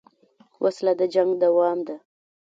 وسله 0.63 0.93
د 0.99 1.01
جنګ 1.13 1.31
دوام 1.43 1.77
ده 1.87 1.95